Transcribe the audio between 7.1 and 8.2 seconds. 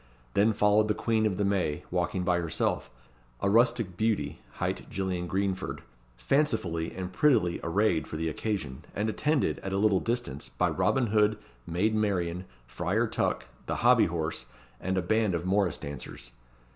prettily arrayed for